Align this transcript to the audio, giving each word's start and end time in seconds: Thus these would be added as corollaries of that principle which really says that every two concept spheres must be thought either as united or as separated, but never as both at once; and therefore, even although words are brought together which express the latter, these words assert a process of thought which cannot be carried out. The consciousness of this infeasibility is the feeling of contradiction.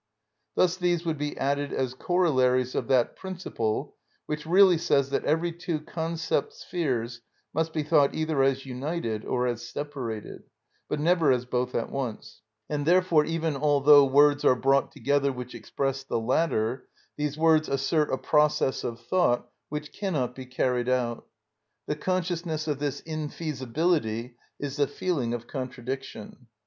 Thus 0.55 0.77
these 0.77 1.05
would 1.05 1.19
be 1.19 1.37
added 1.37 1.71
as 1.71 1.93
corollaries 1.93 2.73
of 2.73 2.87
that 2.87 3.15
principle 3.15 3.97
which 4.25 4.47
really 4.47 4.79
says 4.79 5.11
that 5.11 5.23
every 5.25 5.51
two 5.51 5.79
concept 5.79 6.53
spheres 6.55 7.21
must 7.53 7.71
be 7.71 7.83
thought 7.83 8.15
either 8.15 8.41
as 8.41 8.65
united 8.65 9.23
or 9.25 9.45
as 9.45 9.61
separated, 9.63 10.41
but 10.89 10.99
never 10.99 11.31
as 11.31 11.45
both 11.45 11.75
at 11.75 11.91
once; 11.91 12.41
and 12.67 12.83
therefore, 12.87 13.25
even 13.25 13.55
although 13.55 14.03
words 14.03 14.43
are 14.43 14.55
brought 14.55 14.91
together 14.91 15.31
which 15.31 15.53
express 15.53 16.01
the 16.03 16.17
latter, 16.19 16.87
these 17.15 17.37
words 17.37 17.69
assert 17.69 18.11
a 18.11 18.17
process 18.17 18.83
of 18.83 18.99
thought 18.99 19.47
which 19.69 19.93
cannot 19.93 20.33
be 20.33 20.47
carried 20.47 20.89
out. 20.89 21.27
The 21.85 21.95
consciousness 21.95 22.67
of 22.67 22.79
this 22.79 23.01
infeasibility 23.03 24.33
is 24.59 24.77
the 24.77 24.87
feeling 24.87 25.35
of 25.35 25.45
contradiction. 25.45 26.47